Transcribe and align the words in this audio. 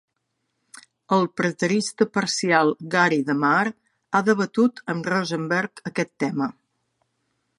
El 1.17 1.27
preterista 1.41 2.07
parcial 2.15 2.71
Gary 2.95 3.19
DeMar 3.29 3.67
ha 4.15 4.23
debatut 4.31 4.83
amb 4.95 5.11
Rosenberg 5.13 5.87
aquest 5.93 6.15
tema. 6.25 6.49